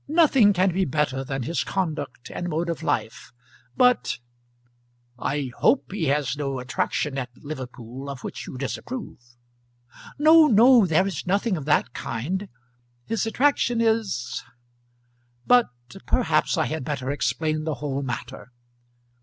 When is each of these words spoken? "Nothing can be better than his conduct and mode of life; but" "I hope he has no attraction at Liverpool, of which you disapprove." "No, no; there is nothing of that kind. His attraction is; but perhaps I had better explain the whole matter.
"Nothing 0.07 0.51
can 0.51 0.73
be 0.73 0.83
better 0.83 1.23
than 1.23 1.43
his 1.43 1.63
conduct 1.63 2.31
and 2.33 2.49
mode 2.49 2.71
of 2.71 2.81
life; 2.81 3.31
but" 3.77 4.17
"I 5.31 5.51
hope 5.59 5.91
he 5.91 6.05
has 6.05 6.35
no 6.35 6.57
attraction 6.57 7.19
at 7.19 7.29
Liverpool, 7.35 8.09
of 8.09 8.23
which 8.23 8.47
you 8.47 8.57
disapprove." 8.57 9.19
"No, 10.17 10.47
no; 10.47 10.87
there 10.87 11.05
is 11.05 11.27
nothing 11.27 11.55
of 11.55 11.65
that 11.65 11.93
kind. 11.93 12.49
His 13.05 13.27
attraction 13.27 13.79
is; 13.79 14.43
but 15.45 15.69
perhaps 16.07 16.57
I 16.57 16.65
had 16.65 16.83
better 16.83 17.11
explain 17.11 17.65
the 17.65 17.75
whole 17.75 18.01
matter. 18.01 18.51